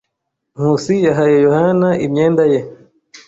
[0.55, 2.59] Nkusi yahaye Yohana imyenda ye.